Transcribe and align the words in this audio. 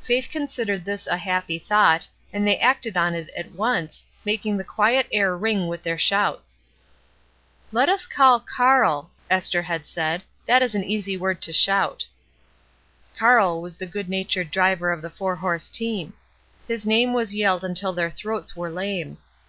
Faith 0.00 0.28
considered 0.30 0.84
this 0.84 1.04
a 1.08 1.16
happy 1.16 1.58
thought, 1.58 2.06
and 2.32 2.46
they 2.46 2.58
acted 2.60 2.96
on 2.96 3.12
it 3.12 3.28
at 3.36 3.50
once, 3.50 4.04
making 4.24 4.56
the 4.56 4.62
quiet 4.62 5.08
air 5.12 5.36
ring 5.36 5.66
with 5.66 5.82
their 5.82 5.98
shouts.'' 5.98 6.62
Let 7.72 7.88
us 7.88 8.06
call' 8.06 8.38
Karl/" 8.54 9.10
Esther 9.36 9.62
had 9.62 9.84
said. 9.84 10.20
^' 10.20 10.24
That 10.46 10.62
is 10.62 10.76
an 10.76 10.84
easy 10.84 11.16
word 11.16 11.42
to 11.42 11.52
shout. 11.52 12.06
'^ 13.16 13.18
''Karl" 13.18 13.60
was 13.60 13.74
the 13.76 13.86
good 13.88 14.08
natured 14.08 14.52
driver 14.52 14.92
of 14.92 15.02
the 15.02 15.10
four 15.10 15.34
horse 15.34 15.68
team. 15.68 16.12
His 16.68 16.86
name 16.86 17.12
was 17.12 17.34
yelled 17.34 17.64
until 17.64 17.92
their 17.92 18.10
throats 18.10 18.54
were 18.54 18.70
lame. 18.70 19.18